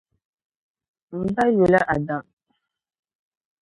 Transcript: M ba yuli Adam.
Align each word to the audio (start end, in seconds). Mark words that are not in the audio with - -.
M 1.19 1.23
ba 1.35 1.43
yuli 1.55 1.79
Adam. 1.93 2.25